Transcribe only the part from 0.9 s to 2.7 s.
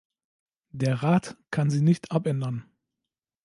Rat kann sie nicht abändern.